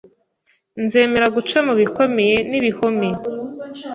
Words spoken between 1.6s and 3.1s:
mu bikomeye n’ibihome